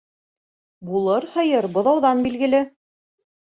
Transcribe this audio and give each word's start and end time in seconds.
Булыр 0.87 1.29
һыйыр 1.35 1.69
быҙауҙан 1.77 2.27
билгеле. 2.29 2.67